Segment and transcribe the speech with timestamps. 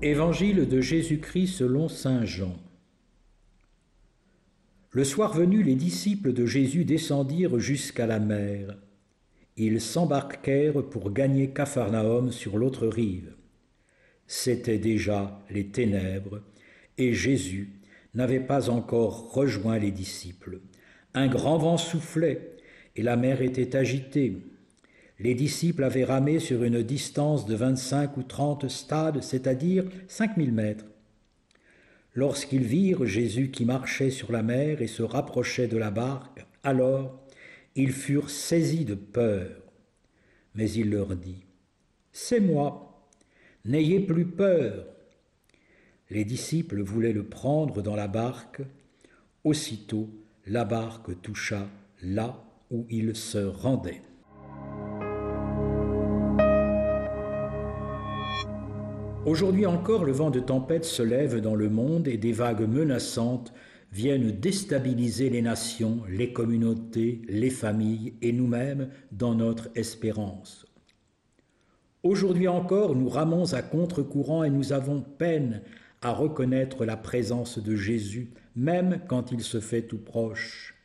[0.00, 2.56] Évangile de Jésus-Christ selon Saint Jean.
[4.92, 8.76] Le soir venu, les disciples de Jésus descendirent jusqu'à la mer.
[9.56, 13.34] Ils s'embarquèrent pour gagner Capharnaüm sur l'autre rive.
[14.28, 16.42] C'étaient déjà les ténèbres,
[16.96, 17.72] et Jésus
[18.14, 20.60] n'avait pas encore rejoint les disciples.
[21.12, 22.56] Un grand vent soufflait,
[22.94, 24.44] et la mer était agitée.
[25.20, 30.84] Les disciples avaient ramé sur une distance de 25 ou 30 stades, c'est-à-dire 5000 mètres.
[32.14, 37.18] Lorsqu'ils virent Jésus qui marchait sur la mer et se rapprochait de la barque, alors
[37.74, 39.50] ils furent saisis de peur.
[40.54, 41.44] Mais il leur dit,
[42.12, 43.06] C'est moi,
[43.64, 44.86] n'ayez plus peur.
[46.10, 48.62] Les disciples voulaient le prendre dans la barque.
[49.44, 50.08] Aussitôt,
[50.46, 51.68] la barque toucha
[52.02, 54.02] là où il se rendait.
[59.26, 63.52] Aujourd'hui encore, le vent de tempête se lève dans le monde et des vagues menaçantes
[63.92, 70.66] viennent déstabiliser les nations, les communautés, les familles et nous-mêmes dans notre espérance.
[72.02, 75.62] Aujourd'hui encore, nous ramons à contre-courant et nous avons peine
[76.00, 80.76] à reconnaître la présence de Jésus, même quand il se fait tout proche.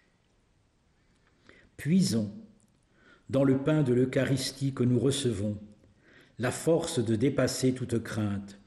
[1.77, 2.31] Puisons
[3.29, 5.57] dans le pain de l'Eucharistie que nous recevons
[6.39, 8.59] la force de dépasser toute crainte.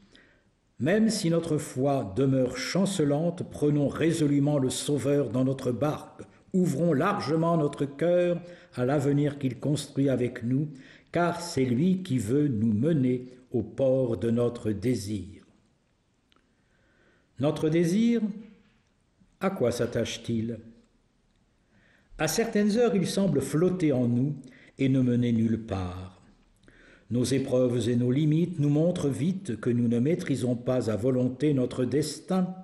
[0.79, 7.57] Même si notre foi demeure chancelante, prenons résolument le Sauveur dans notre barque, ouvrons largement
[7.57, 8.41] notre cœur
[8.75, 10.69] à l'avenir qu'il construit avec nous,
[11.13, 15.45] car c'est lui qui veut nous mener au port de notre désir.
[17.39, 18.21] Notre désir,
[19.41, 20.59] à quoi s'attache-t-il?
[22.19, 24.37] À certaines heures, il semble flotter en nous
[24.79, 26.16] et ne mener nulle part.
[27.11, 31.55] Nos épreuves et nos limites nous montrent vite que nous ne maîtrisons pas à volonté
[31.55, 32.55] notre destin.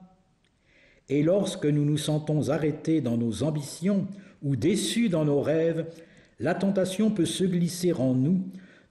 [1.08, 4.08] Et lorsque nous nous sentons arrêtés dans nos ambitions
[4.42, 5.86] ou déçus dans nos rêves,
[6.40, 8.42] la tentation peut se glisser en nous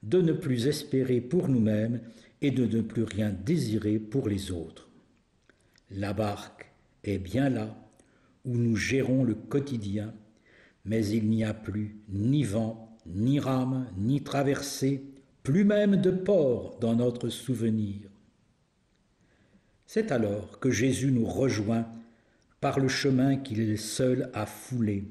[0.02, 2.00] de ne plus espérer pour nous-mêmes
[2.40, 4.88] et de ne plus rien désirer pour les autres.
[5.90, 6.72] La barque
[7.04, 7.76] est bien là
[8.46, 10.14] où nous gérons le quotidien,
[10.86, 15.11] mais il n'y a plus ni vent, ni rame, ni traversée,
[15.42, 18.08] plus même de port dans notre souvenir.
[19.86, 21.86] C'est alors que Jésus nous rejoint
[22.60, 25.04] par le chemin qu'il seul a foulé.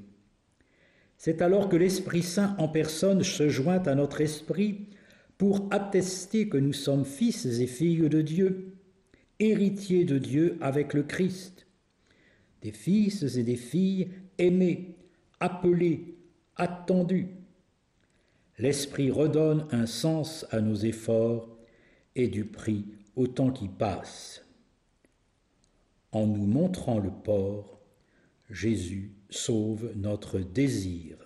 [1.18, 4.88] C'est alors que l'Esprit Saint en personne se joint à notre esprit
[5.38, 8.74] pour attester que nous sommes fils et filles de Dieu,
[9.40, 11.68] héritiers de Dieu avec le Christ,
[12.62, 14.96] des fils et des filles aimés,
[15.40, 16.16] appelés,
[16.56, 17.28] attendus,
[18.62, 21.50] l'Esprit redonne un sens à nos efforts
[22.16, 22.86] et du prix
[23.16, 24.46] au temps qui passe.
[26.12, 27.82] En nous montrant le port,
[28.52, 31.18] Jésus sauve notre désir.